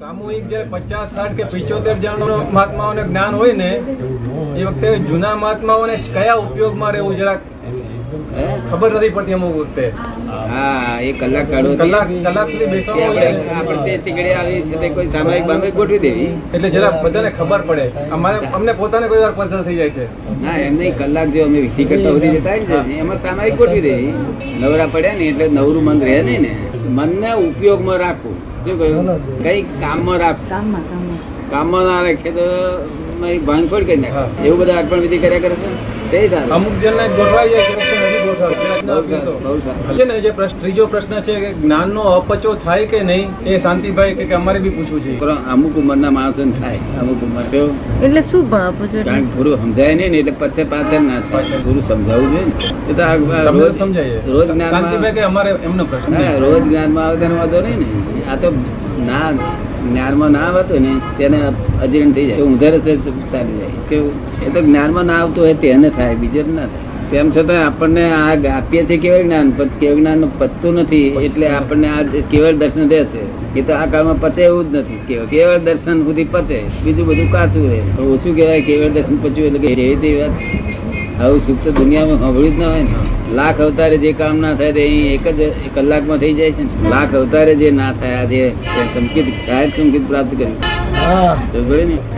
સામૂહિક 0.00 0.44
જે 0.50 0.58
પચાસ 0.72 1.10
સાઠ 1.14 1.32
કે 1.38 1.46
પિચોતેર 1.52 1.94
જણ 2.02 2.30
મહાત્માઓને 2.56 3.00
જ્ઞાન 3.08 3.34
હોય 3.40 3.56
ને 3.56 3.66
એ 4.60 4.62
વખતે 4.68 4.88
જૂના 5.08 5.32
મહાત્માઓને 5.40 5.96
કયા 6.14 6.36
ઉપયોગમાં 6.44 6.94
રહેવું 6.96 7.18
જરાક 7.18 7.42
ખબર 8.70 8.90
નથી 8.94 9.10
પડતી 9.16 9.36
અમુક 9.38 9.58
વખતે. 9.58 9.84
હા 10.52 10.94
એ 11.08 11.12
કલાક 11.20 11.52
કાઢો 11.52 11.74
કલાક 11.82 12.08
કલાક 12.26 12.48
સુધી 12.52 12.70
બેસવાનું 12.72 13.52
આપણે 13.58 13.78
તે 13.84 13.98
ટીકડી 13.98 14.34
આવી 14.38 14.64
છે 14.70 14.82
તે 14.82 14.92
કોઈ 14.96 15.12
સામાયિક 15.16 15.46
બામે 15.52 15.68
ગોઠવી 15.78 16.02
દેવી. 16.06 16.32
એટલે 16.54 16.68
જરા 16.76 16.92
બધાને 17.04 17.30
ખબર 17.38 17.60
પડે. 17.68 17.86
અમારે 18.18 18.50
અમને 18.58 18.72
પોતાને 18.82 19.06
કોઈ 19.12 19.22
વાર 19.24 19.32
પસંદ 19.38 19.62
થઈ 19.70 19.78
જાય 19.80 19.94
છે. 19.96 20.06
ના 20.42 20.58
એમ 20.66 20.82
નહીં 20.82 21.00
કલાક 21.00 21.34
જો 21.34 21.48
અમે 21.48 21.58
વિધિ 21.66 21.90
કરતા 21.90 22.14
સુધી 22.14 22.34
જતા 22.38 22.84
ને 22.92 23.00
એમાં 23.04 23.20
સામાયિક 23.26 23.64
ગોઠવી 23.64 23.84
દેવી. 23.88 24.12
નવરા 24.60 24.92
પડ્યા 24.94 25.18
ને 25.20 25.32
એટલે 25.32 25.50
નવરું 25.56 25.82
મન 25.88 26.06
રહે 26.08 26.20
નહીં 26.30 26.46
ને. 26.46 26.52
મનને 26.98 27.30
ઉપયોગમાં 27.48 28.00
રાખવું. 28.04 28.46
શું 28.64 28.78
કહ્યું? 28.78 29.42
કઈ 29.42 29.60
કામમાં 29.82 30.18
રાખ. 30.18 30.40
કામમાં 31.50 31.84
ના 31.84 32.02
રાખે 32.02 32.30
તો 32.30 32.46
મારી 33.20 33.38
ભાંગફોડ 33.50 33.86
કરી 33.86 33.96
નાખે. 33.96 34.44
એવું 34.46 34.58
બધા 34.58 34.76
અર્પણ 34.76 35.00
વિધિ 35.04 35.18
કર્યા 35.18 35.44
કરે 35.44 35.56
છે? 35.62 35.70
તે 36.10 36.20
સારું 36.28 36.54
અમુક 36.54 36.74
જણને 36.82 37.08
ગોઠવાઈ 37.16 37.48
જાય 37.48 38.19
છે 38.40 40.04
ના 40.10 40.18
જે 40.24 40.30
પ્રશ્ન 40.38 40.56
ત્રીજો 40.62 40.84
પ્રશ્ન 40.92 41.14
છે 41.26 41.34
કે 41.42 41.50
જ્ઞાનનો 41.62 42.02
અપચો 42.16 42.54
થાય 42.64 42.86
કે 42.92 43.00
નહીં 43.10 43.26
એ 43.46 43.58
શાંતિભાઈ 43.64 44.14
કે 44.18 44.24
કે 44.30 44.34
અમારે 44.40 44.58
બી 44.64 44.74
પૂછવું 44.76 45.00
છે. 45.04 45.12
અમુક 45.54 45.76
ઉંમરના 45.82 46.12
માણસો 46.18 46.48
થાય. 46.60 46.80
અમુક 47.00 47.22
ઉંમર 47.28 47.44
એટલે 48.04 48.22
શું 48.30 48.50
પણ 48.50 48.66
અપચો 48.72 49.04
કારણ 49.08 49.30
ગુરુ 49.36 49.56
સમજાય 49.62 49.94
નહીં 50.00 50.18
એટલે 50.20 50.34
પછી 50.40 50.64
પાછળ 50.74 51.08
ના 51.10 51.20
થાય. 51.30 51.62
ગુરુ 51.68 51.80
સમજાવવું 51.92 52.28
જોઈએ 52.32 52.46
ને. 52.46 52.52
એ 52.90 52.92
તો 52.98 53.52
રોજ 53.60 53.72
સમજાય. 53.78 54.20
રોજ 54.34 54.48
શાંતિભાઈ 54.74 55.16
કે 55.20 55.22
અમારે 55.30 55.50
એમનો 55.70 55.84
પ્રશ્ન 55.94 56.12
રોજ 56.44 56.60
જ્ઞાનમાં 56.68 57.06
આવે 57.06 57.16
તેનો 57.24 57.34
વાંધો 57.40 57.58
નહીં 57.60 57.78
ને. 57.80 58.22
આ 58.32 58.36
તો 58.44 58.48
ના 59.08 59.32
જ્ઞાનમાં 59.88 60.30
ના 60.36 60.46
આવતો 60.50 60.84
ને 60.86 60.92
તેને 61.18 61.38
અજીર્ણ 61.82 62.12
થઈ 62.12 62.26
જાય. 62.30 62.42
ઊંધા 62.44 62.70
રસ્તે 62.76 62.92
ચાલી 63.32 63.58
જાય. 63.60 63.82
કેવું? 63.88 64.14
એ 64.46 64.48
તો 64.54 64.60
જ્ઞાનમાં 64.68 65.04
ના 65.10 65.18
આવતું 65.22 65.44
હોય 65.44 65.54
તેને 65.64 65.88
થાય 65.98 66.14
બીજે 66.22 66.42
ના 66.42 66.68
થાય. 66.72 66.89
તેમ 67.10 67.30
છતાં 67.30 67.60
આપણને 67.66 68.02
આ 68.12 68.34
આપીએ 68.56 68.82
છીએ 68.88 68.98
કેવળ 69.04 69.22
જ્ઞાન? 69.22 69.48
કેવળ 69.80 69.98
જ્ઞાન 70.00 70.24
પતતું 70.38 70.74
નથી 70.80 71.06
એટલે 71.26 71.46
આપણને 71.48 71.88
આ 71.88 72.02
જે 72.02 72.22
કેવળ 72.30 72.58
દર્શન 72.60 72.88
દે 72.88 73.00
છે. 73.04 73.22
એ 73.58 73.62
તો 73.62 73.72
આ 73.74 73.86
કાળમાં 73.92 74.20
પચે 74.20 74.42
એવું 74.42 74.72
જ 74.72 74.76
નથી. 74.76 74.98
કેવળ 75.08 75.26
કેવળ 75.32 75.58
દર્શન 75.58 76.04
સુધી 76.04 76.24
પચે. 76.34 76.58
બીજું 76.84 77.06
બધું 77.06 77.32
કાચું 77.32 77.64
રહે. 77.70 77.80
તો 77.96 78.02
ઓછું 78.12 78.36
કહેવાય 78.36 78.62
કેવળ 78.68 78.92
દર્શન 78.98 79.16
પચ્યું 79.24 79.46
એટલે 79.46 79.58
કે 79.58 79.72
એવી 79.74 79.96
તેવી 79.96 80.20
વાત 80.20 80.30
છે. 80.30 80.60
આવું 81.22 81.40
સુખ 81.46 81.60
તો 81.64 81.70
દુનિયામાં 81.72 82.18
સાંભળ્યું 82.18 82.56
જ 82.56 82.60
ના 82.60 82.70
હોય 82.74 82.82
ને. 82.82 83.34
લાખ 83.34 83.60
અવતારે 83.60 83.98
જે 84.04 84.12
કામ 84.22 84.38
ના 84.44 84.54
થાય 84.54 84.72
તે 84.78 84.86
અહીં 84.86 85.12
એક 85.16 85.28
જ 85.40 85.50
કલાકમાં 85.74 86.18
થઈ 86.18 86.32
જાય 86.38 86.52
છે 86.52 86.62
ને. 86.62 86.88
લાખ 86.94 87.14
અવતારે 87.14 87.54
જે 87.64 87.70
ના 87.80 87.92
થાય 88.00 88.14
આજે 88.22 88.40
સંકેત 88.94 89.34
સાહેબ 89.48 89.70
સંકેત 89.76 90.08
પ્રાપ્ત 90.08 90.32
કર્યું. 90.38 90.58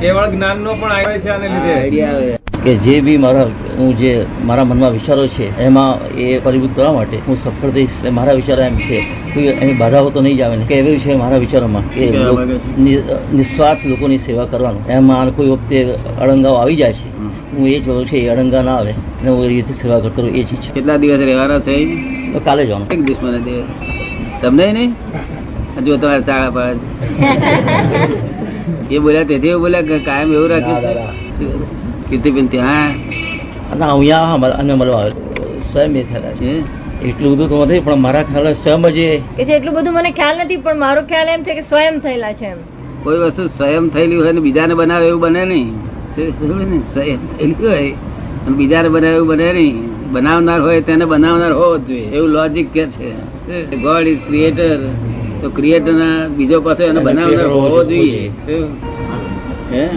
કેવળ 0.00 0.30
જ્ઞાન 0.36 0.58
નો. 0.68 0.72
પણ 0.80 0.92
આવે 1.00 1.18
છે 1.18 1.28
આને 1.28 1.48
લીધે. 1.48 1.74
આઈડિયા 1.80 2.14
આવે. 2.14 2.36
કે 2.64 2.72
જે 2.76 3.00
બી 3.02 3.18
મારા 3.18 3.46
હું 3.78 3.96
જે 3.96 4.10
મારા 4.46 4.64
મનમાં 4.64 4.92
વિચારો 4.92 5.26
છે 5.26 5.46
એમાં 5.58 5.98
એ 6.16 6.38
પરિભૂત 6.38 6.74
કરવા 6.76 6.92
માટે 6.92 7.16
હું 7.26 7.36
સફળ 7.36 7.70
થઈશ 7.70 7.96
મારા 8.12 8.32
વિચારો 8.32 8.62
એમ 8.62 8.76
છે. 8.76 8.98
કોઈ 9.34 9.46
એની 9.62 9.72
બાધાઓ 9.72 10.10
તો 10.10 10.20
નહીં 10.20 10.36
જ 10.36 10.40
આવે 10.40 10.56
ને. 10.56 10.64
કે 10.64 10.74
એવી 10.74 10.98
છે 10.98 11.14
મારા 11.14 11.38
વિચારોમાં 11.38 11.84
કે 11.94 12.04
નિસ્વાર્થ 13.32 13.86
લોકોની 13.86 14.18
સેવા 14.18 14.46
કરવાનું. 14.46 14.86
એમાં 14.88 15.34
કોઈ 15.36 15.50
વખતે 15.50 15.78
અડંગાઓ 16.20 16.54
આવી 16.54 16.76
જાય 16.76 16.92
છે. 16.92 17.08
હું 17.56 17.66
એ 17.68 17.80
જ 17.80 17.84
બધું 17.88 18.06
છું 18.06 18.18
એ 18.18 18.28
અડંગા 18.28 18.62
ના 18.62 18.76
આવે. 18.76 18.92
અને 19.20 19.30
હું 19.30 19.44
એ 19.44 19.48
રીતે 19.48 19.72
સેવા 19.72 20.00
કરતો 20.00 20.26
એ 20.26 20.42
જ 20.42 20.50
કેટલા 20.74 20.96
દિવસ 20.96 21.18
રહેવાના 21.18 21.60
છે? 21.60 21.74
તો 22.32 22.38
કાલે 22.40 22.62
જવાનું 22.66 22.88
એક 22.90 23.22
મને 23.22 23.38
દે. 23.38 23.56
તમને 24.42 24.72
નહીં? 24.72 24.94
જો 25.84 25.96
તમારે 25.96 26.22
ચાળા 26.22 26.50
પાડે 26.50 26.80
છે 28.88 28.94
એ 28.96 28.98
બોલ્યા 28.98 29.24
તેથી 29.24 29.54
બોલ્યા 29.56 29.82
કે 29.82 29.98
કાયમ 29.98 30.32
એવું 30.32 30.48
રાખ્યું 30.50 30.80
છે? 30.80 31.21
કીર્તિબેન 32.12 32.46
ત્યાં 32.46 32.90
અને 33.72 33.84
અહીંયા 33.84 34.24
હા, 34.26 34.48
અને 34.62 34.74
મળવા 34.74 35.04
સ્વયં 35.72 35.96
એ 35.96 36.02
થયેલા 36.02 36.34
છે. 36.34 36.50
એટલું 37.08 37.36
બધું 37.36 37.48
તો 37.48 37.64
નથી 37.64 37.80
પણ 37.80 37.98
મારા 37.98 38.22
ખ્યાલ 38.22 38.52
સ્વયં 38.52 38.90
જ 38.90 38.98
કે 39.36 39.52
એટલું 39.52 39.74
બધું 39.74 39.94
મને 39.94 40.10
ખ્યાલ 40.10 40.36
નથી 40.44 40.56
પણ 40.56 40.78
મારો 40.78 41.02
ખ્યાલ 41.02 41.28
એમ 41.28 41.42
છે 41.42 41.54
કે 41.54 41.62
સ્વયં 41.62 42.00
થયેલા 42.00 42.32
છે 42.32 42.46
એમ. 42.46 42.58
કોઈ 43.04 43.18
વસ્તુ 43.18 43.46
સ્વયં 43.46 43.88
થયેલી 43.88 44.16
હોય 44.16 44.32
ને 44.32 44.40
બીજાને 44.40 44.74
બનાવે 44.74 45.06
એવું 45.06 45.20
બને 45.20 45.44
નહીં. 45.44 45.70
ને? 46.68 46.80
સ્વયં 46.92 47.20
થયેલી 47.32 47.54
હોય 47.60 47.94
અને 48.46 48.56
બીજાને 48.56 48.88
બનાવે 48.88 49.16
એવું 49.16 49.28
બને 49.28 49.52
નહીં. 49.52 49.76
બનાવનાર 50.12 50.60
હોય 50.60 50.80
તેને 50.80 51.04
બનાવનાર 51.04 51.52
હોવો 51.52 51.78
જ 51.78 51.86
જોઈએ. 51.86 52.06
એવું 52.08 52.30
લોજિક 52.30 52.72
કે 52.72 52.86
છે. 52.86 53.10
ગોડ 53.76 54.06
ઇઝ 54.06 54.22
ક્રિએટર 54.26 54.78
તો 55.42 55.50
ક્રિએટર 55.50 55.92
ના 55.92 56.28
બીજો 56.28 56.60
પાસે 56.60 56.84
એને 56.84 57.00
બનાવનાર 57.00 57.46
હોવો 57.46 57.84
જોઈએ. 57.84 58.30
હે? 59.72 59.90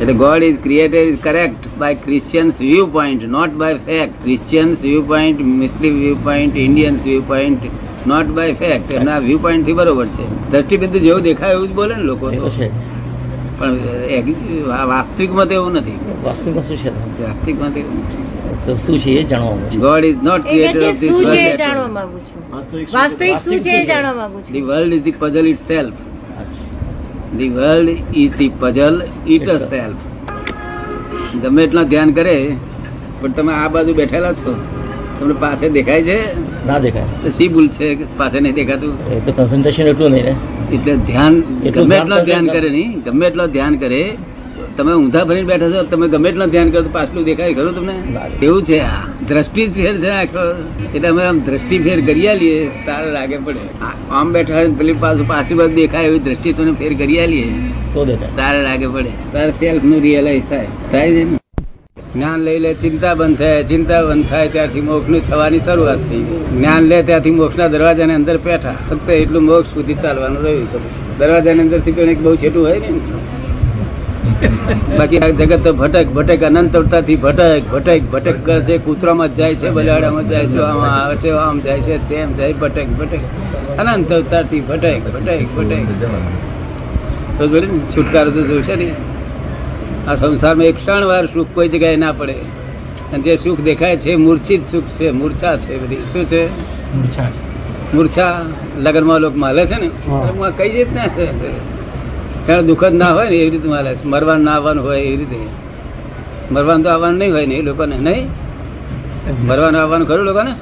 એટલે 0.00 0.14
God 0.14 0.42
is 0.42 0.58
created 0.62 1.08
is 1.08 1.18
correct 1.22 1.62
by 1.78 1.94
Christians 2.04 2.60
view 2.60 2.86
point 2.86 3.22
not 3.36 3.52
by 3.62 3.78
fact 3.86 4.14
Christians 4.22 4.78
view 4.82 5.02
point 5.12 5.40
Muslim 5.62 5.92
view 6.02 6.18
point 6.24 6.56
Indians 6.66 7.00
view 7.04 7.24
point 7.26 7.62
not 8.06 8.28
by 8.36 8.52
fact 8.62 8.92
એના 9.00 9.18
વ્યૂ 9.18 9.38
પોઈન્ટથી 9.38 9.72
બરોબર 9.72 10.06
છે. 10.06 10.24
દ્રષ્ટિબિંદુ 10.50 10.98
જેવું 10.98 11.22
દેખાય 11.22 11.52
એવું 11.52 11.68
જ 11.68 11.72
બોલે 11.80 11.94
ને 11.96 12.02
લોકો 12.02 12.30
છે. 12.56 12.68
પણ 13.58 13.74
વાસ્તવિકમાં 14.92 15.46
તો 15.48 15.54
એવું 15.54 15.72
નથી. 15.72 15.98
વાસ્તવિકમાં 16.24 16.64
શું 16.64 16.76
છે? 16.76 16.90
વાસ્તવિકમાં 17.22 17.70
તો 17.74 17.80
તો 18.66 18.76
શું 18.84 18.98
છે 18.98 19.10
એ 19.10 19.22
જાણવા 19.22 19.54
માંગુ 19.56 19.78
God 19.80 20.04
is 20.04 20.18
not 20.22 20.42
creator 20.50 20.82
of 20.88 20.98
this 21.00 21.12
શું 21.12 21.24
છે 21.24 21.38
એ 21.38 21.44
વર્લ્ડ 21.44 21.58
જાણવા 21.58 21.88
માંગુ 21.98 22.18
છું. 22.28 22.42
વાસ્તવિક 22.94 23.36
શું 23.44 23.58
છે? 23.60 23.74
એ 23.82 23.86
જાણવા 23.86 24.14
માંગુ 24.20 24.38
છું. 24.40 24.52
The 24.52 24.66
world 24.70 24.92
is 24.94 25.02
the 25.02 25.16
puzzle 25.20 25.46
itself 25.68 25.94
અચ્છા. 25.94 26.05
The 27.36 27.48
world 27.48 27.88
is 28.14 28.32
the 28.38 28.52
puzzle 28.60 28.96
itself. 29.72 30.00
ગમે 31.42 31.62
એટલા 31.64 31.86
ધ્યાન 31.92 32.12
કરે 32.12 32.36
પણ 33.20 33.32
તમે 33.32 33.52
આ 33.52 33.68
બાજુ 33.68 33.94
બેઠેલા 33.94 34.34
છો. 34.40 34.54
તમને 35.18 35.34
પાસે 35.40 35.66
દેખાય 35.68 36.02
છે? 36.02 36.18
ના 36.66 36.78
દેખાય. 36.78 37.08
તો 37.22 37.30
શી 37.30 37.48
ભૂલ 37.48 37.68
છે 37.68 37.88
પાસે 38.18 38.38
નહીં 38.40 38.54
દેખાતું? 38.54 38.94
એ 39.12 39.20
તો 39.26 39.32
કન્સન્ટ્રેશન 39.32 39.86
એટલું 39.92 40.10
નહીં 40.10 40.36
એટલે 40.74 40.96
ધ્યાન 41.08 41.34
ગમે 41.76 41.96
એટલા 41.96 42.22
ધ્યાન 42.30 42.46
કરે 42.46 42.70
નહીં 42.70 42.96
ગમે 43.00 43.26
એટલા 43.26 43.46
ધ્યાન 43.46 43.76
કરે 43.76 44.00
તમે 44.76 44.92
ઊંધા 44.92 45.24
ભરીને 45.24 45.48
બેઠા 45.48 45.70
છો 45.70 45.82
તમે 45.82 46.08
ગમે 46.08 46.28
એટલો 46.28 46.46
ધ્યાન 46.46 46.70
કરો 46.70 46.88
પાછલું 46.92 47.24
દેખાય 47.24 47.54
ખરું 47.54 47.74
તમને? 47.74 47.94
એવું 48.42 48.62
છે? 48.62 48.78
આ 48.78 49.04
દ્રષ્ટિ 49.28 49.68
ફેર 49.68 49.94
છે 49.96 50.10
આખો. 50.10 50.44
એટલે 50.94 51.08
અમે 51.08 51.22
આમ 51.24 51.38
દ્રષ્ટિ 51.40 51.78
ફેર 51.78 51.98
કરી 52.06 52.28
આલીએ 52.28 52.68
તારે 52.86 53.12
લાગે 53.12 53.38
પડે. 53.38 53.64
આમ 54.10 54.32
બેઠા 54.32 54.54
હોય 54.54 54.68
પેલી 54.68 54.92
પાછું 54.92 55.28
પાછલી 55.28 55.54
બાજુ 55.54 55.74
દેખાય 55.74 56.04
એવી 56.04 56.18
દ્રષ્ટિ 56.18 56.52
તમને 56.52 56.72
ફેર 56.72 56.92
કરી 56.98 57.18
આલીએ. 57.20 57.48
તો 57.94 58.04
તારે 58.36 58.62
લાગે 58.62 58.86
પડે. 58.86 59.10
તારે 59.32 59.50
સેલ્ફનું 59.50 60.00
રિયલાઇઝ 60.00 60.42
થાય. 60.50 60.66
થાય 60.92 61.10
છે 61.10 61.24
ને 61.24 61.38
જ્ઞાન 62.14 62.40
લઈ 62.40 62.58
લે 62.58 62.74
ચિંતા 62.74 63.14
બંધ 63.14 63.38
થાય. 63.38 63.64
ચિંતા 63.64 64.02
બંધ 64.02 64.26
થાય 64.26 64.48
ત્યારથી 64.48 64.80
મોક્ષની 64.80 65.20
થવાની 65.20 65.60
શરૂઆત 65.60 65.98
થઈ. 65.98 66.22
જ્ઞાન 66.56 66.82
લે 66.82 67.02
ત્યાંથી 67.02 67.30
મોક્ષ 67.30 67.58
ના 67.58 67.68
દરવાજા 67.68 68.14
અંદર 68.14 68.36
બેઠા. 68.38 68.74
ફક્ત 68.90 69.10
એટલું 69.10 69.42
મોક્ષ 69.42 69.74
સુધી 69.74 69.94
ચાલવાનું 69.94 70.42
રહ્યું 70.42 71.18
દરવાજા 71.18 71.52
ની 71.54 71.60
અંદરથી 71.60 72.14
બહુ 72.14 72.36
છેટું 72.36 72.66
હોય 72.66 72.78
ને 72.78 73.00
બાકી 74.98 75.18
આ 75.18 75.30
જગત 75.30 75.64
તો 75.64 75.72
ભટક 75.72 76.06
ભટક 76.12 76.42
અનંત 76.42 76.76
અવતારથી 76.76 77.16
ભટક 77.16 77.62
ભટક 77.72 78.02
ભટક 78.12 78.44
કરે 78.44 78.60
છે 78.60 78.78
કૂતરામાં 78.78 79.28
જ 79.28 79.36
જાય 79.36 79.54
છે 79.54 79.70
બલાડામાં 79.70 80.28
જાય 80.28 80.46
છે 80.46 80.58
આમાં 80.58 80.94
આવે 81.00 81.16
છે 81.16 81.30
આમ 81.30 81.60
જાય 81.60 81.80
છે 81.80 81.98
તેમ 82.08 82.32
જાય 82.32 82.52
ભટક 82.52 82.88
ભટક. 82.98 83.22
અનંત 83.78 84.12
અવતારથી 84.12 84.60
ભટક 84.60 85.02
ભટક 85.12 85.46
ભટક. 85.56 85.86
તો 87.38 87.46
જોડે 87.46 87.68
છુટકારો 87.94 88.30
તો 88.30 88.42
જોશે 88.42 88.74
ને. 88.76 88.94
આ 90.08 90.14
સંસારમાં 90.14 90.66
એક 90.66 90.76
ક્ષણ 90.76 91.04
વાર 91.04 91.26
સુખ 91.26 91.48
કોઈ 91.54 91.68
જગ્યાએ 91.68 91.96
ના 91.96 92.12
પડે. 92.12 92.36
અને 93.12 93.22
જે 93.22 93.36
સુખ 93.36 93.60
દેખાય 93.60 93.96
છે 93.96 94.16
મૂર્છિત 94.16 94.66
સુખ 94.66 94.84
છે 94.98 95.10
મૂર્છા 95.10 95.56
છે 95.56 95.78
બધી. 95.78 96.04
શું 96.12 96.24
છે? 96.26 96.48
મૂર્છા 97.94 98.32
લગ્નમાં 98.78 99.20
લોકો 99.20 99.38
માલે 99.38 99.66
છે 99.66 99.76
ને? 99.76 99.90
કઈ 100.56 100.70
જ 100.84 100.94
ના 100.94 101.08
ત્યારે 102.46 102.62
દુઃખ 102.62 102.84
જ 102.84 102.94
ના 102.94 103.12
હોય 103.12 103.28
ને 103.30 103.36
એવી 103.36 103.50
રીતે 103.50 103.68
છે 103.94 104.06
મરવાનું 104.06 104.44
ના 104.44 104.52
આવવાનું 104.52 104.84
હોય 104.84 105.00
એવી 105.00 105.16
રીતે. 105.16 105.36
મરવાનું 106.50 106.82
તો 106.82 106.90
આવવાનું 106.90 107.18
નહીં 107.18 107.32
હોય 107.32 107.46
ને 107.46 107.54
એ 107.54 107.62
લોકોને 107.62 107.96
નહીં? 107.96 108.26
મરવાનું 109.46 109.80
આવવાનું 109.80 110.08
ખરું 110.08 110.24
લોકોને? 110.24 110.52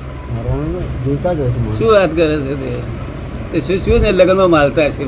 શું 1.78 1.88
વાત 1.92 2.10
કરે 2.10 2.36
છે 2.36 2.54
તે? 2.54 3.60
શું 3.60 3.78
શું 3.78 4.00
ને 4.00 4.12
લગ્નમાં 4.12 4.50
માલતા 4.50 4.90
છે? 4.90 5.02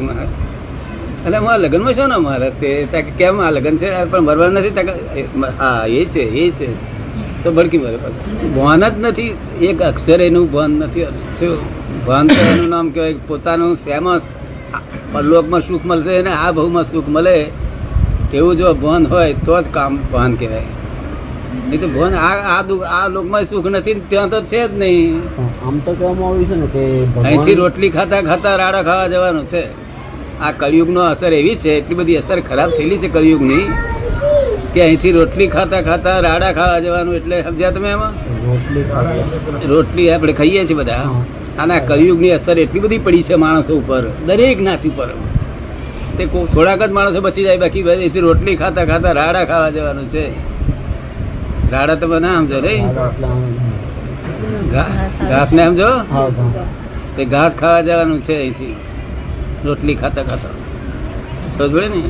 એટલે 1.26 1.38
હું 1.38 1.52
આ 1.52 1.56
લગ્નમાં 1.56 1.94
શું 1.94 2.08
ના 2.08 2.18
મારે? 2.18 2.50
તે 2.50 2.86
ત્યાં 2.90 3.16
કેમ 3.16 3.40
આ 3.40 3.50
લગ્ન 3.50 3.76
છે? 3.76 3.88
પણ 4.10 4.20
મરવાનું 4.20 4.54
નથી 4.54 4.72
હા 5.58 5.86
એ 5.86 6.04
છે 6.04 6.20
એ 6.20 6.50
છે. 6.50 6.68
તો 7.44 7.52
ભડકી 7.52 7.78
મારે 7.78 7.96
પાછું. 7.96 8.54
ભાન 8.54 8.80
જ 8.80 8.94
નથી. 9.00 9.34
એક 9.60 9.82
અક્ષર 9.82 10.20
એનું 10.20 10.52
ભાન 10.52 10.70
નથી. 10.70 11.06
શું? 11.40 11.58
ભાન 12.06 12.28
તો 12.28 12.40
એનું 12.52 12.68
નામ 12.68 12.90
કહેવાય 12.90 13.14
પોતાનું 13.28 13.76
શેમાં 13.76 14.20
પરલોકમાં 15.16 15.68
સુખ 15.68 15.84
મળશે 15.92 16.12
અને 16.22 16.32
આ 16.38 16.48
ભાવમાં 16.56 16.90
સુખ 16.94 17.12
મળે 17.18 17.36
એવું 18.38 18.58
જો 18.58 18.74
ભાન 18.82 19.06
હોય 19.12 19.38
તો 19.46 19.54
જ 19.62 19.66
કામ 19.76 19.92
ભાન 20.12 20.32
કહેવાય. 20.40 20.68
નહીં 21.68 21.80
તો 21.82 21.88
ભાન 21.96 22.14
આ 22.26 22.32
આ 22.54 22.60
દુઃખ 22.68 22.94
આ 22.96 23.02
લોકમાં 23.14 23.44
સુખ 23.50 23.68
નથી 23.72 23.96
ત્યાં 24.10 24.32
તો 24.34 24.40
છે 24.50 24.60
જ 24.62 24.72
નહીં. 24.82 25.14
આમ 25.66 25.76
તો 25.86 25.94
કહેવામાં 26.00 26.28
આવ્યું 26.30 26.48
છે 26.50 26.56
ને 26.62 26.68
કે 26.74 26.82
અહીંથી 27.28 27.56
રોટલી 27.60 27.92
ખાતા 27.96 28.22
ખાતા 28.28 28.54
રાડા 28.62 28.84
ખાવા 28.88 29.10
જવાનું 29.14 29.46
છે. 29.52 29.62
આ 30.46 30.52
કળિયુગનો 30.60 31.02
અસર 31.12 31.32
એવી 31.40 31.56
છે 31.62 31.70
એટલી 31.78 31.98
બધી 32.00 32.18
અસર 32.22 32.38
ખરાબ 32.48 32.76
થયેલી 32.76 33.00
છે 33.04 33.08
કળિયુગની 33.14 33.64
કે 34.74 34.80
અહીંથી 34.86 35.14
રોટલી 35.18 35.48
ખાતા 35.56 35.82
ખાતા 35.88 36.16
રાડા 36.28 36.52
ખાવા 36.58 36.84
જવાનું 36.86 37.14
એટલે 37.20 37.36
સમજ્યા 37.48 37.74
તમે 37.76 37.90
એમાં? 37.96 38.14
રોટલી 38.48 39.68
રોટલી 39.72 40.08
આપણે 40.14 40.32
ખાઈએ 40.40 40.62
છીએ 40.68 40.78
બધા. 40.82 41.04
અને 41.58 41.76
કલયુગની 41.88 42.34
અસર 42.38 42.56
એટલી 42.58 42.80
બધી 42.80 42.98
પડી 42.98 43.22
છે 43.22 43.34
માણસો 43.44 43.72
ઉપર 43.80 44.02
દરેક 44.26 44.58
નાથી 44.60 44.88
ઉપર. 44.88 45.08
તે 46.16 46.24
થોડાક 46.54 46.82
જ 46.88 46.90
માણસો 46.98 47.20
બચી 47.20 47.44
જાય 47.46 47.58
બાકી 47.58 47.84
એથી 48.08 48.24
રોટલી 48.26 48.56
ખાતા 48.56 48.84
ખાતા 48.84 49.12
રાડા 49.20 49.44
ખાવા 49.44 49.70
જવાનું 49.70 50.06
છે. 50.10 50.24
રાડા 51.72 51.94
તમે 51.94 52.18
ના 52.26 52.36
સમજો 52.38 52.58
રે. 52.66 52.74
ઘાસ 55.30 55.50
ને 55.52 55.64
સમજો 55.66 55.90
તે 57.16 57.22
ઘાસ 57.24 57.52
ખાવા 57.60 57.82
જવાનું 57.88 58.20
છે 58.22 58.34
અહીંથી 58.42 58.74
રોટલી 59.64 59.94
ખાતા 59.94 60.22
ખાતા. 60.22 60.54
સમજ 61.58 61.74
ને? 61.94 62.02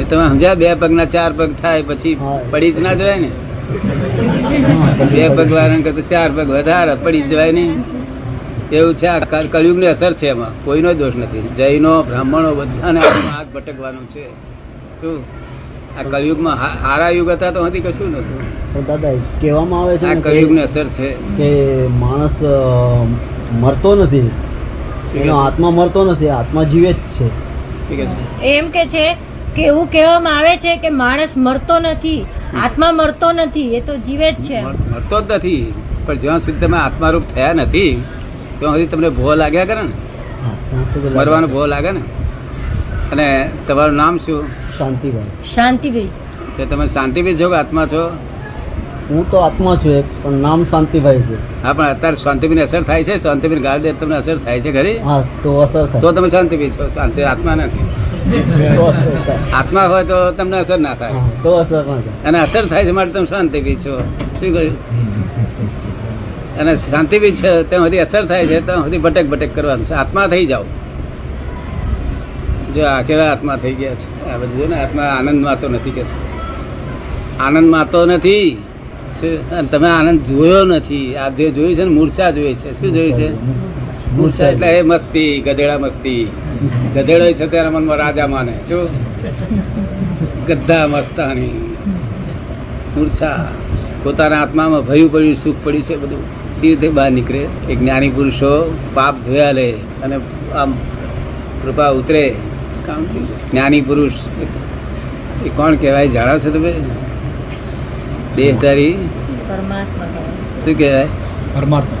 એ 0.00 0.04
તમે 0.04 0.24
સમજ્યા? 0.28 0.54
બે 0.54 0.74
પગના 0.74 1.08
ચાર 1.14 1.30
પગ 1.38 1.50
થાય 1.62 1.82
પછી 1.82 2.16
પડી 2.50 2.72
જ 2.72 2.78
ના 2.86 2.94
જવાય 2.94 3.18
ને? 3.24 3.30
બે 5.12 5.28
પગ 5.28 5.48
વાળા 5.52 5.80
કરતા 5.86 6.08
ચાર 6.10 6.28
પગ 6.36 6.48
વધારે 6.56 6.94
પડી 7.04 7.22
જવાય 7.30 7.52
નહીં 7.52 7.97
એવું 8.72 8.94
છે 8.94 9.06
આ 9.06 9.18
કલ- 9.18 9.48
કળિયુગની 9.48 9.86
અસર 9.86 10.12
છે 10.12 10.26
એમાં. 10.26 10.64
કોઈનો 10.64 10.94
દોષ 10.94 11.16
નથી. 11.16 11.48
જૈનો 11.56 12.02
બ્રાહ્મણો 12.02 12.54
બધાને 12.54 13.00
હાથ 13.00 13.46
ભટકવાનું 13.54 14.06
છે. 14.10 14.28
શું? 15.00 15.24
આ 15.98 16.02
કલયુગમાં 16.02 16.56
હા- 16.56 16.88
હારા 16.88 17.08
યુગ 17.08 17.30
હતા 17.30 17.50
તો 17.50 17.64
હતી 17.64 17.80
કશું 17.80 18.08
નતું 18.08 18.86
દાદા 18.86 19.12
કહેવામાં 19.40 19.82
આવે 19.82 19.98
છે 19.98 20.06
આ 20.06 20.14
ને 20.50 20.62
અસર 20.62 20.84
છે. 20.84 21.12
કે 21.12 21.86
માણસ 21.86 22.36
મરતો 23.52 23.94
નથી. 23.94 24.30
એનો 25.14 25.36
આત્મા 25.36 25.70
મરતો 25.70 26.04
નથી 26.04 26.28
આત્મા 26.28 26.62
જીવે 26.62 26.92
જ 26.92 26.96
છે. 26.96 27.28
ઠીક 27.88 28.00
છે. 28.00 28.42
એમ 28.42 28.70
કે 28.70 28.86
છે 28.86 29.14
કે 29.56 29.62
એવું 29.62 29.92
કહેવામાં 29.92 30.38
આવે 30.38 30.56
છે 30.56 30.76
કે 30.76 30.88
માણસ 30.88 31.28
મરતો 31.36 31.78
નથી 31.78 32.22
આત્મા 32.64 32.92
મરતો 32.92 33.32
નથી 33.32 33.74
એ 33.74 33.80
તો 33.80 33.96
જીવે 33.96 34.32
જ 34.32 34.34
છે. 34.34 34.62
મરતો 34.62 35.20
જ 35.20 35.24
નથી. 35.32 35.74
પણ 36.06 36.14
જ્યાં 36.14 36.38
સુધી 36.38 36.66
તમે 36.66 36.78
આત્મારૂપ 36.78 37.22
થયા 37.34 37.52
નથી 37.52 38.04
ત્યાં 38.60 38.74
હજી 38.74 38.86
તમને 38.86 39.08
ભો 39.18 39.34
લાગ્યા 39.34 39.64
કરે 39.64 39.82
ને. 39.82 39.94
મરવાનો 41.16 41.46
ભો 41.46 41.66
લાગે 41.66 41.90
ને? 41.90 42.00
અને 43.12 43.26
તમારું 43.68 43.96
નામ 43.96 44.18
શું? 44.18 44.48
શાંતિભાઈ. 44.78 45.30
શાંતિભાઈ. 45.54 46.10
તો 46.56 46.64
તમે 46.64 46.88
શાંતિભાઈ 46.88 47.36
છો 47.40 47.50
કે 47.50 47.56
આત્મા 47.56 47.86
છો? 47.86 48.02
હું 49.10 49.30
તો 49.30 49.36
આત્મા 49.38 49.76
છું 49.76 49.92
એક 49.98 50.04
પણ 50.22 50.42
નામ 50.46 50.64
શાંતિભાઈ 50.64 51.22
છે. 51.28 51.36
હા 51.62 51.72
પણ 51.72 51.84
અત્યારે 51.84 52.16
શાંતિભાઈ 52.16 52.66
અસર 52.66 52.82
થાય 52.82 53.04
છે? 53.04 53.22
શાંતિભાઈ 53.22 53.60
ગાળ 53.60 53.80
દે 53.86 53.92
તમને 53.92 54.16
અસર 54.16 54.36
થાય 54.38 54.60
છે 54.60 54.72
ઘરે 54.72 54.92
હા 55.08 55.20
તો 55.42 55.54
અસર 55.60 55.86
તો 55.86 56.00
થાય 56.00 56.12
તમે 56.12 56.28
શાંતિભાઈ 56.28 56.70
છો. 56.70 56.88
શાંતિ 56.88 57.22
આત્મા 57.22 57.54
નથી. 57.54 57.86
તો 58.76 58.86
આત્મા 59.54 59.86
હોય 59.94 60.04
તો 60.04 60.18
તમને 60.32 60.58
અસર 60.58 60.78
ના 60.78 60.94
થાય. 60.94 61.12
તો 61.42 61.50
અસર 61.62 61.82
ના 61.86 62.00
થાય. 62.06 62.22
અને 62.24 62.38
અસર 62.40 62.66
થાય 62.66 62.84
છે 62.84 62.90
માટે 62.90 63.12
તમે 63.12 63.26
શાંતિભાઈ 63.26 63.74
છો. 63.86 63.98
શું 64.40 64.54
કહ્યું? 64.54 64.76
અને 66.58 66.76
શાંતિ 66.76 67.18
બી 67.18 67.32
છે, 67.32 67.62
ત્યાં 67.62 67.82
સુધી 67.82 67.98
અસર 67.98 68.24
થાય 68.24 68.46
છે, 68.46 68.60
ત્યાં 68.60 68.78
સુધી 68.78 68.98
ભટક 68.98 69.26
ભટક 69.26 69.54
કરવાનું 69.54 69.86
છે. 69.86 69.94
આત્મા 69.94 70.26
થઈ 70.26 70.46
જાઓ. 70.46 70.64
જો 72.74 72.84
આ 72.84 73.02
કેવા 73.02 73.24
આત્મા 73.24 73.56
થઈ 73.56 73.72
ગયા 73.72 73.94
છે? 73.94 74.30
આ 74.30 74.36
બધું 74.36 74.58
જો 74.58 74.66
ને, 74.66 74.82
આત્મા 74.82 75.02
આનંદમાં 75.02 75.60
તો 75.60 75.68
નથી 75.68 75.90
કે 75.90 76.02
છે 76.02 76.38
આનંદમાં 77.38 77.90
તો 77.90 78.06
નથી. 78.06 78.62
અને 79.52 79.68
તમે 79.68 79.88
આનંદ 79.88 80.20
જોયો 80.20 80.64
નથી. 80.64 81.16
આ 81.16 81.28
જે 81.28 81.50
જોયું 81.50 81.74
છે 81.74 81.84
ને, 81.84 81.90
મૂર્છા 81.90 82.30
જોઈ 82.30 82.54
છે. 82.54 82.80
શું 82.80 82.92
જોયું 82.92 83.12
છે? 83.12 83.28
મૂર્છા, 84.12 84.48
એટલે 84.48 84.66
એ 84.66 84.82
મસ્તી, 84.82 85.40
ગધેડા 85.40 85.78
મસ્તી. 85.78 86.30
ગધેડો 86.94 87.32
છે 87.32 87.46
તેના 87.46 87.70
મનમાં 87.70 87.96
રાજા 87.96 88.26
માને. 88.26 88.52
શું? 88.68 88.88
ગધા 90.46 90.86
મસ્તાની. 90.86 91.76
મૂર્છા. 92.96 93.48
પોતાના 94.02 94.42
આત્મામાં 94.42 94.86
ભયું 94.86 95.12
પડ્યું 95.12 95.34
સુખ 95.34 95.56
પડ્યું 95.64 95.82
છે 95.82 95.96
બધું. 95.96 96.22
સી 96.60 96.68
રીતે 96.68 96.88
બહાર 96.88 97.10
નીકળે. 97.10 97.38
એ 97.68 97.76
જ્ઞાની 97.76 98.08
પુરુષો 98.08 98.76
પાપ 98.94 99.14
ધોયા 99.26 99.52
લે 99.52 99.70
અને 99.72 100.16
આમ 100.54 100.72
કૃપા 101.62 101.88
ઉતરે. 101.88 102.34
જ્ઞાની 103.52 103.80
પુરુષ 103.80 104.12
એ 105.46 105.48
કોણ 105.48 105.74
કહેવાય? 105.74 106.08
જાણો 106.08 106.38
છો 106.38 106.50
તમે? 106.50 106.74
દેહધારી. 108.36 108.92
પરમાત્મા 109.48 110.04
શું 110.64 110.78
કહેવાય? 110.78 111.06
પરમાત્મા. 111.54 111.98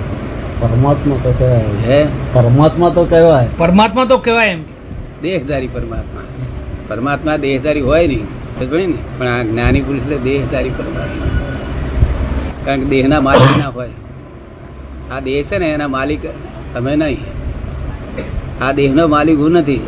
પરમાત્મા 0.60 1.16
તો 1.22 1.34
કહેવાય. 1.38 1.64
હે? 1.86 2.06
પરમાત્મા 2.32 2.88
તો 2.88 3.04
કહેવાય. 3.04 3.48
પરમાત્મા 3.56 4.04
તો 4.04 4.18
કહેવાય 4.18 4.48
એમ 4.48 4.62
દેહધારી 5.22 5.66
પરમાત્મા. 5.66 6.20
પરમાત્મા 6.88 7.36
દેહધારી 7.36 7.80
હોય 7.80 8.06
નહીં 8.06 9.18
પણ 9.18 9.26
આ 9.26 9.42
જ્ઞાની 9.42 9.80
પુરુષ 9.80 10.02
એટલે 10.02 10.18
દેહધારી 10.18 10.70
પરમાત્મા. 10.70 11.37
કારણ 12.68 12.80
કે 12.80 12.84
દેહના 12.84 13.20
માલિક 13.20 13.58
ના 13.58 13.68
હોય. 13.68 13.88
આ 15.12 15.20
દેહ 15.20 15.42
છે 15.42 15.58
ને 15.58 15.68
એના 15.68 15.88
માલિક 15.88 16.24
તમે 16.74 16.96
નહીં. 16.96 17.20
આ 18.64 18.72
દેહનો 18.72 19.08
માલિક 19.08 19.38
હું 19.38 19.52
નથી. 19.52 19.80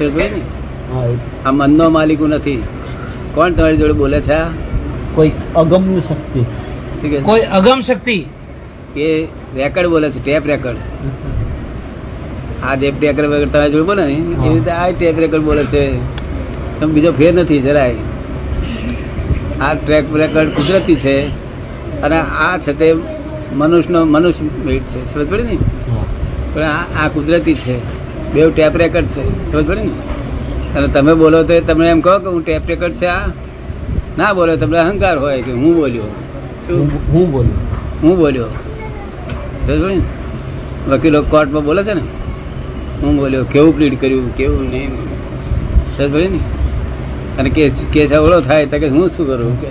ને? 0.00 0.40
આ 1.44 1.50
મનનો 1.52 1.88
માલિક 1.88 2.20
હું 2.20 2.28
નથી. 2.28 2.62
કોણ 3.34 3.52
તમારી 3.52 3.76
જોડે 3.76 3.92
બોલે 3.92 4.20
છે 4.20 4.38
કોઈ 5.14 5.32
અગમ 5.56 6.00
શક્તિ. 6.00 6.44
કોઈ 7.22 7.40
અગમ 7.40 7.80
શક્તિ. 7.80 8.26
એ 8.96 9.24
રેકર્ડ 9.56 9.88
બોલે 9.88 10.10
છે 10.10 10.24
ટેપ 10.24 10.46
રેકર્ડ. 10.46 10.76
આ 12.64 12.74
જે 12.74 12.90
ટેપ 12.90 13.20
રેકર્ડ 13.20 13.48
તમે 13.48 13.70
જોડે 13.70 13.82
બોલે 13.82 14.04
ને 14.04 14.12
એવી 14.12 14.54
રીતે 14.54 14.70
આ 14.70 14.90
ટેપ 14.90 15.18
રેકર્ડ 15.18 15.42
બોલે 15.42 15.64
છે. 15.64 15.84
બીજો 16.86 17.12
ફેર 17.12 17.34
નથી 17.34 17.58
જરાય. 17.58 17.94
આ 19.60 19.74
ટ્રેક 19.74 20.14
રેકર્ડ 20.14 20.48
કુદરતી 20.48 20.96
છે. 20.96 21.47
અને 22.02 22.20
આ 22.20 22.58
છે 22.58 22.78
તે 22.78 22.94
મનુષ્યનો 23.52 24.04
મનુષ્ય 24.04 24.44
મેટ 24.64 24.82
છે. 24.82 25.14
સમજ 25.14 25.30
પડે 25.30 25.42
ને? 25.42 25.58
પણ 26.54 26.62
આ 26.62 27.04
આ 27.04 27.08
કુદરતી 27.08 27.54
છે. 27.54 27.78
બે 28.32 28.50
ટેપ 28.50 28.76
રેકર્ડ 28.76 29.06
છે. 29.06 29.52
સમજ 29.52 29.66
પડે 29.66 29.82
ને? 29.82 29.90
અને 30.78 30.88
તમે 30.88 31.14
બોલો 31.14 31.42
તો 31.42 31.60
તમે 31.60 31.88
એમ 31.88 32.00
કહો 32.00 32.18
કે 32.18 32.26
હું 32.26 32.42
ટેપ 32.42 32.62
રેકર્ડ 32.66 32.92
છે 32.92 33.06
આ. 33.06 33.26
ના 34.18 34.32
બોલો 34.32 34.56
તમને 34.56 34.78
અહંકાર 34.78 35.18
હોય 35.18 35.42
કે 35.42 35.52
હું 35.52 35.76
બોલ્યો. 35.76 36.02
શું? 36.66 36.90
હું- 37.12 37.26
બોલ્યો 37.26 37.52
હું 38.02 38.18
બોલ્યો. 38.18 38.44
સમજ 39.66 39.84
પડે 39.84 39.94
ને? 39.94 40.02
વકીલો 40.90 41.22
કોર્ટમાં 41.22 41.64
બોલે 41.64 41.84
છે 41.84 41.94
ને? 41.94 42.00
હું 43.02 43.16
બોલ્યો 43.16 43.44
કેવું 43.44 43.76
પ્લીડ 43.76 44.00
કર્યું? 44.00 44.36
કેવું 44.36 44.70
નહીં? 44.70 44.88
સમજ 45.96 46.12
પડે 46.12 46.28
ને? 46.28 46.38
અને 47.38 47.50
કેસ 47.50 47.86
કેસ 47.92 48.12
અવળો 48.12 48.40
થાય 48.40 48.66
તો 48.66 48.78
કે 48.78 48.88
હું 48.88 49.08
શું 49.08 49.26
કરું? 49.26 49.60
કે 49.60 49.66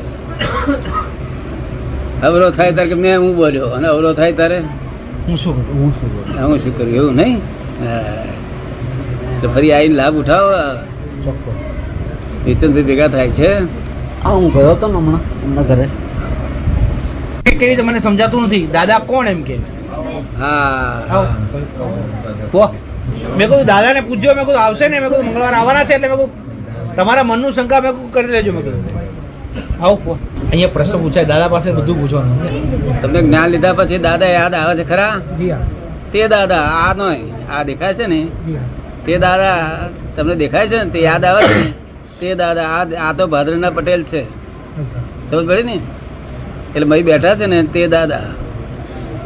અવળો 2.23 2.49
થાય 2.49 2.71
ત્યારે 2.71 2.89
કે 2.89 2.95
મેં 2.95 3.19
હું 3.19 3.35
બોલ્યો? 3.35 3.67
અને 3.67 3.87
અવરો 3.87 4.13
થાય 4.13 4.33
ત્યારે? 4.33 4.59
હું 5.27 5.37
શું 5.37 5.67
કરું? 5.67 5.81
હું 5.81 5.91
શું 5.99 6.25
કરું 6.25 6.51
હું 6.51 6.59
શું 6.59 6.77
કરું? 6.77 6.95
એવું 6.95 7.15
નહીં? 7.15 7.37
હા. 7.81 8.23
તો 9.41 9.49
ફરી 9.49 9.71
આવીને 9.71 9.95
લાભ 9.95 10.15
ઉઠાવો. 10.15 10.51
વિસ્તનભાઈ 12.45 12.83
ભેગા 12.83 13.07
થાય 13.07 13.29
છે. 13.29 13.53
હા 14.23 14.29
હું 14.29 14.53
ગયો 14.53 14.71
હતો 14.71 14.87
ને 14.87 14.97
હમણાં 14.97 15.21
હમણાં 15.43 15.65
ઘરે. 15.65 15.87
કેવી 17.49 17.67
રીતે? 17.67 17.81
મને 17.81 17.99
સમજાતું 17.99 18.43
નથી. 18.43 18.67
દાદા 18.67 18.99
કોણ 18.99 19.27
એમ 19.27 19.41
કે? 19.41 19.57
હા. 20.39 21.01
કહો. 22.51 22.75
મેં 23.37 23.49
કહ્યું 23.49 23.65
દાદાને 23.65 24.01
પૂછ્યો 24.01 24.35
મેં 24.35 24.45
કહ્યું 24.45 24.63
આવશે 24.63 24.87
ને? 24.87 24.99
મેં 24.99 25.09
કહ્યું 25.09 25.25
મંગળવાર 25.25 25.53
આવવાના 25.53 25.83
છે. 25.83 25.93
એટલે 25.93 26.07
મેં 26.07 26.17
કહ્યું 26.17 26.95
તમારા 26.95 27.23
મનનું 27.23 27.51
શંકા 27.51 27.81
મેં 27.81 28.11
કરી 28.11 28.27
લેજો. 28.27 28.53
મેં 28.53 28.63
કહ્યું 28.63 29.06
આવો 29.81 30.17
અહીંયા 30.51 30.67
પ્રશ્ન 30.67 30.97
પૂછાય 31.01 31.25
દાદા 31.25 31.49
પાસે 31.49 31.69
બધું 31.71 31.97
પૂછવાનું 32.01 32.37
તમને 33.01 33.19
જ્ઞાન 33.21 33.49
લીધા 33.51 33.73
પછી 33.73 33.97
દાદા 33.97 34.31
યાદ 34.37 34.53
આવે 34.53 34.73
છે 34.79 34.85
ખરા? 34.89 35.15
તે 36.11 36.27
દાદા 36.27 36.65
આ 36.83 36.93
નો 36.93 37.07
આ 37.51 37.63
દેખાય 37.63 37.93
છે 37.93 38.07
ને? 38.07 38.21
તે 39.05 39.17
દાદા 39.17 39.57
તમને 40.15 40.35
દેખાય 40.35 40.67
છે 40.67 40.77
ને? 40.83 40.89
તે 40.89 40.99
યાદ 40.99 41.25
આવે 41.25 41.43
છે 41.43 41.61
તે 42.19 42.35
દાદા 42.35 42.67
આ 42.77 42.83
આ 43.09 43.13
તો 43.13 43.27
ભાદરના 43.27 43.69
પટેલ 43.69 44.03
છે. 44.03 44.21
સમજ 45.29 45.45
પડી 45.47 45.63
ને? 45.63 45.77
એટલે 46.75 46.85
મય 46.85 47.01
બેઠા 47.01 47.35
છે 47.35 47.45
ને 47.45 47.63
તે 47.63 47.87
દાદા. 47.87 48.27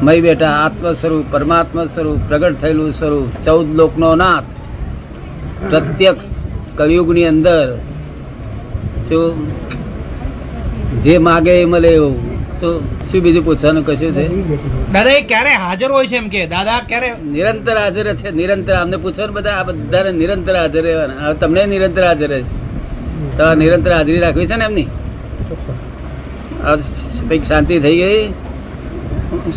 મય 0.01 0.21
બેઠા 0.21 0.55
આત્મ 0.65 0.93
સ્વરૂપ 0.93 1.25
પરમાત્મા 1.31 1.85
સ્વરૂપ 1.85 2.19
પ્રગટ 2.27 2.61
થયેલું 2.61 2.91
સ્વરૂપ 2.91 3.29
ચૌદ 3.45 3.67
લોકનો 3.75 4.15
નાથ. 4.15 4.49
પ્રત્યક્ષ 5.69 6.25
કળિયુગની 6.77 7.27
અંદર 7.27 7.67
શું 9.09 9.35
જે 11.03 11.17
માગે 11.17 11.53
એ 11.61 11.65
મળે 11.65 11.89
એવું. 11.89 12.15
શું 12.59 12.73
શું 13.09 13.21
બીજું 13.23 13.43
પૂછવાનું 13.45 13.85
કશું 13.85 14.11
છે? 14.13 14.25
દાદા 14.93 15.11
એ 15.11 15.21
ક્યારે 15.21 15.51
હાજર 15.63 15.91
હોય 15.91 16.07
છે 16.07 16.17
એમ 16.17 16.27
કે? 16.29 16.41
દાદા 16.47 16.79
ક્યારે? 16.89 17.09
નિરંતર 17.31 17.77
હાજર 17.77 18.15
છે 18.15 18.29
નિરંતર. 18.31 18.73
અમને 18.73 18.97
પૂછો 18.97 19.21
ને 19.25 19.33
બધા 19.33 19.55
આ 19.59 19.63
બધાને 19.63 20.11
નિરંતર 20.11 20.55
હાજર 20.55 20.83
રહેવાના. 20.83 21.19
હવે 21.25 21.35
તમને 21.41 21.61
નિરંતર 21.73 22.03
હાજર 22.03 22.31
છે 22.33 22.43
તમારે 23.37 23.55
નિરંતર 23.55 23.91
હાજરી 23.91 24.19
રાખવી 24.19 24.47
છે 24.51 24.55
ને 24.55 24.65
એમની? 24.65 24.87
કંઈક 27.27 27.43
શાંતિ 27.47 27.79
થઈ 27.79 27.97
ગઈ? 28.01 28.21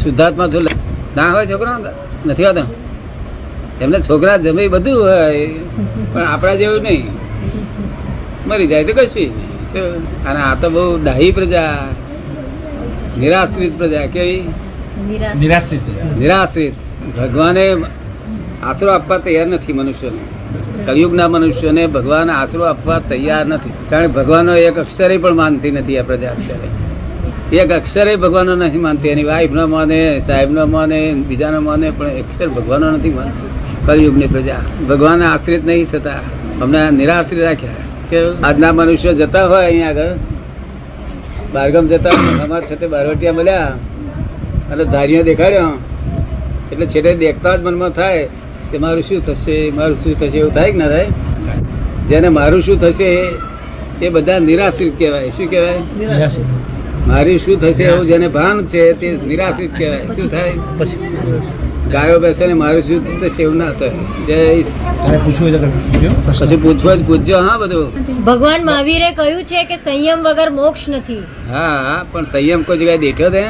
શુદ્ધાત્મા 0.02 0.48
છો 0.52 0.60
ના 1.16 1.28
હોય 1.34 1.46
છોકરો 1.46 1.70
નથી 2.26 2.44
હોતો? 2.44 2.64
એમને 3.80 3.98
છોકરા 4.08 4.36
જમે 4.44 4.68
બધું 4.68 4.96
હોય 5.02 5.46
પણ 6.12 6.26
આપણા 6.32 6.54
જેવું 6.54 6.82
નહીં. 6.82 7.06
મરી 8.46 8.66
જાય 8.66 8.84
તો 8.84 8.92
કશું 8.92 9.20
નહીં. 9.20 9.53
અને 9.78 10.40
આ 10.40 10.54
તો 10.54 10.70
બહુ 10.70 11.04
ડાહી 11.04 11.32
પ્રજા 11.32 11.88
નિરાશ્રિત 13.18 13.78
પ્રજા 13.78 14.06
કેવી? 14.06 14.42
નિરાશ્રિત 15.40 15.80
નિરાશ્રિત. 16.18 16.72
ભગવાને 17.18 17.74
આશરો 18.62 18.92
આપવા 18.92 19.18
તૈયાર 19.18 19.46
નથી 19.46 19.72
મનુષ્યને. 19.72 20.18
કલયુગના 20.86 21.28
મનુષ્યોને 21.28 21.86
ભગવાન 21.86 22.30
આશરો 22.30 22.64
આપવા 22.64 22.98
તૈયાર 22.98 23.46
નથી. 23.46 23.70
કારણ 23.90 24.06
કે 24.06 24.12
ભગવાનનો 24.12 24.56
એક 24.56 24.78
અક્ષરે 24.78 25.18
પણ 25.18 25.34
માનતી 25.34 25.70
નથી 25.70 25.98
આ 25.98 26.02
પ્રજા 26.02 26.30
અત્યારે. 26.30 27.56
એક 27.56 27.70
અક્ષરે 27.70 28.16
ભગવાનનો 28.16 28.54
નથી 28.54 28.78
માનતી. 28.78 29.08
એની 29.08 29.24
વાઈફ 29.24 29.50
ન 29.52 29.64
માને 29.64 30.20
સાહેબ 30.26 30.50
ન 30.50 30.70
માને 30.70 31.12
બીજાનો 31.12 31.60
માને 31.60 31.90
પણ 31.90 32.06
અક્ષર 32.06 32.48
ભગવાનનો 32.48 32.90
નથી 32.90 33.10
માનતી. 33.10 33.48
કલયુગની 33.86 34.26
પ્રજા. 34.26 34.56
ભગવાનને 34.88 35.26
આશ્રિત 35.26 35.66
નહીં 35.66 35.86
થતા. 35.86 36.12
અમને 36.62 36.90
નિરાશ્રિત 36.90 37.42
રાખ્યા. 37.42 37.70
આજના 38.44 38.72
મનુષ્યો 38.72 39.12
જતા 39.12 39.46
હોય 39.46 39.66
અહીંયા 39.66 39.88
આગળ. 39.88 40.16
બારગામ 41.54 41.86
જતા 41.86 42.10
અમારા 42.44 42.60
સાથે 42.60 42.86
બારવટિયા 42.86 43.32
મળ્યા. 43.32 43.64
અને 44.72 44.84
ધારીઓ 44.84 45.22
દેખાડ્યો. 45.22 45.78
એટલે 46.72 46.86
છેલ્લે 46.86 47.14
દેખતા 47.14 47.56
જ 47.56 47.60
મનમાં 47.62 47.90
થાય 47.90 48.28
કે 48.72 48.78
મારું 48.78 49.02
શું 49.02 49.26
થશે 49.26 49.70
મારું 49.70 49.96
શું 49.98 50.20
થશે 50.20 50.38
એવું 50.38 50.54
થાય 50.54 50.72
કે 50.72 50.78
ના 50.78 50.88
થાય? 50.88 51.06
જેને 52.08 52.28
મારું 52.28 52.62
શું 52.62 52.80
થશે 52.80 53.28
એ 54.02 54.08
બધા 54.08 54.38
નિરાશ્રિત 54.38 54.98
કહેવાય. 54.98 55.30
શું 55.30 55.50
કહેવાય? 55.50 56.30
મારી 57.06 57.38
શું 57.38 57.60
થશે 57.60 57.84
એવું 57.84 58.06
જેને 58.06 58.28
ભાન 58.28 58.66
છે 58.66 58.92
તે 58.92 59.18
નિરાશ્રિત 59.26 59.78
કહેવાય. 59.78 60.00
શું 60.00 60.30
થાય? 60.30 60.52
પછી. 60.78 61.08
ગાયો 61.92 62.18
બેસે 62.18 62.46
ને 62.46 62.54
મારું 62.54 62.82
શું 62.82 63.20
થશે 63.20 63.28
સેવ 63.28 63.54
ના 63.54 63.72
થાય. 63.72 63.90
જય 64.26 64.62
પૂછવું 65.18 65.52
તો. 65.52 65.68
પછી 66.46 66.56
પૂછવો 66.56 66.96
જ 66.96 67.06
પૂછજો 67.06 67.38
હા 67.38 67.56
બધું. 67.58 68.24
ભગવાન 68.24 68.64
મહાવીરે 68.64 69.10
કહ્યું 69.12 69.44
છે 69.44 69.64
કે 69.64 69.76
સંયમ 69.76 70.22
વગર 70.22 70.50
મોક્ષ 70.50 70.88
નથી. 70.88 71.22
હા 71.50 71.74
હા 71.86 72.04
પણ 72.12 72.24
સંયમ 72.24 72.62
કોઈ 72.62 72.78
જગ્યાએ 72.78 72.98
દેખ્યો 72.98 73.30
તે? 73.30 73.44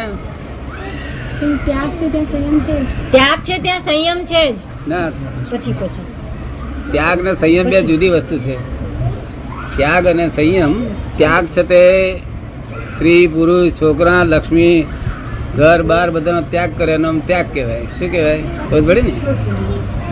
ત્યાગ 1.65 3.39
છે 3.43 3.59
ત્યાં 3.59 3.81
સંયમ 3.81 4.25
છે. 4.25 4.53
જ. 4.53 4.57
ના. 4.89 5.11
પછી 5.51 5.73
પછી. 5.73 6.05
ત્યાગ 6.93 7.21
ને 7.21 7.35
સંયમ 7.35 7.71
બે 7.71 7.83
જુદી 7.83 8.09
વસ્તુ 8.09 8.39
છે. 8.39 8.57
ત્યાગ 9.77 10.07
અને 10.07 10.29
સંયમ 10.29 10.73
ત્યાગ 11.17 11.47
છે 11.47 11.63
તે 11.63 11.83
સ્ત્રી 12.95 13.27
પુરુષ 13.27 13.73
છોકરા 13.73 14.23
લક્ષ્મી 14.23 14.87
ઘર 15.57 15.83
બાર 15.83 16.11
બધાનો 16.11 16.41
ત્યાગ 16.41 16.71
કરે 16.79 16.93
એનો 16.93 17.09
આમ 17.09 17.19
ત્યાગ 17.19 17.47
કહેવાય. 17.55 17.81
શું 17.99 18.13
કહેવાય? 18.13 18.43
ખબર 18.71 18.83
પડી 18.83 19.03
ને? 19.03 19.13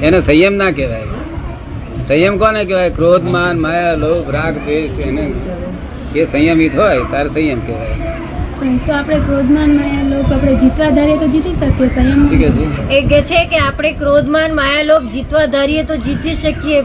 એને 0.07 0.21
સંયમ 0.21 0.55
ના 0.55 0.71
કહેવાય. 0.71 1.03
સંયમ 2.09 2.39
કોને 2.39 2.65
કહેવાય? 2.65 2.91
ક્રોધ 2.91 3.31
માન 3.31 3.61
માયા 3.61 3.95
લોભ 3.95 4.31
રાગ 4.31 4.55
દ્વેષ 4.55 4.99
એને 4.99 5.33
એ 6.17 6.25
સંયમિત 6.25 6.77
હોય 6.77 6.99
તારે 7.13 7.29
સંયમ 7.29 7.61
કહેવાય. 7.61 7.89
તો 8.87 8.93
આપણે 8.93 9.17
ક્રોધમાન 9.17 9.77
માયા 9.77 10.35
આપણે 10.35 10.55
જીતવા 10.55 10.91
ધારીએ 10.91 11.17
તો 11.17 11.27
જીતી 11.27 11.53
શકીએ. 11.53 11.89
સંયમ 11.95 12.29
શું 12.29 12.39
કે 12.39 12.51
છે? 12.51 12.91
એ 12.91 13.01
કે 13.07 13.23
છે 13.23 13.45
કે 13.45 13.59
આપણે 13.59 13.93
ક્રોધમાન 13.93 14.55
માયાલોભ 14.55 15.09
જીતવા 15.11 15.47
ધારીએ 15.47 15.83
તો 15.83 15.97
જીતી 15.97 16.35
શકીએ. 16.35 16.81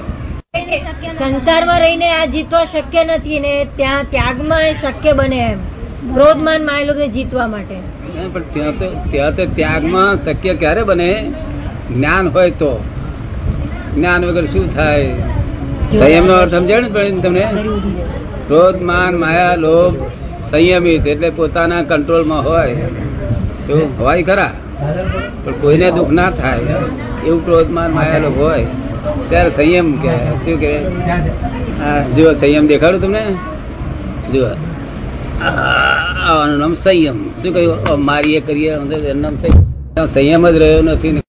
સંસારમાં 1.19 1.79
રહીને 1.79 2.09
આ 2.09 2.25
જીતવા 2.25 2.65
શક્ય 2.65 3.03
નથી 3.03 3.39
ને 3.39 3.65
ત્યાં 3.75 4.03
ત્યાગમાં 4.09 4.61
એ 4.61 4.73
શક્ય 4.73 5.13
બને 5.13 5.37
એમ. 5.37 5.57
ક્રોધમાન 6.13 6.65
માયાલોભને 6.65 7.07
જીતવા 7.07 7.47
માટે. 7.47 7.96
પણ 8.33 8.41
ત્યાં 8.53 8.77
તો 8.79 8.85
ત્યાં 9.11 9.35
તો 9.35 9.45
ત્યાગમાં 9.45 10.23
શક્ય 10.23 10.53
ક્યારે 10.53 10.83
બને? 10.83 11.11
જ્ઞાન 11.95 12.27
હોય 12.27 12.51
તો. 12.51 12.71
જ્ઞાન 13.95 14.25
વગર 14.25 14.45
શું 14.45 14.75
થાય? 14.75 15.15
સંયમ 15.99 16.25
નો 16.25 16.33
અર્થ 16.33 16.55
સમજાય 16.55 16.81
ને 16.81 17.21
તમને? 17.21 17.47
ક્રોધ, 18.47 18.81
માન, 18.81 19.17
માયા, 19.17 19.55
લોભ 19.55 19.95
સંયમિત 20.51 21.07
એટલે 21.07 21.29
પોતાના 21.29 21.83
કંટ્રોલમાં 21.83 22.43
હોય. 22.45 22.71
એવું 23.69 23.99
હોય 23.99 24.23
ખરા? 24.23 24.51
પણ 25.45 25.51
કોઈને 25.51 25.91
દુઃખ 25.91 26.09
ના 26.09 26.31
થાય. 26.31 26.59
એવું 27.27 27.45
ક્રોધ, 27.45 27.69
માન, 27.69 27.91
માયા, 27.91 28.17
લોભ 28.17 28.37
હોય. 28.37 28.65
ત્યારે 29.29 29.49
સંયમ 29.49 29.91
કે 29.97 30.15
શું 30.37 30.59
કે 30.59 30.79
જુઓ, 32.15 32.33
સંયમ 32.33 32.67
દેખાડું 32.67 33.01
તમને? 33.01 33.23
જુઓ. 34.33 34.49
નામ 36.57 36.73
સંયમ. 36.73 37.29
શું 37.29 37.53
કહ્યું? 37.53 38.05
મારીએ 38.05 38.39
કરીએ. 38.39 38.69
એનું 38.69 39.21
નામ 39.21 39.35
સંયમ. 39.37 40.05
સંયમ 40.05 40.49
જ 40.49 40.55
રહ્યો 40.55 40.81
નથી 40.81 41.21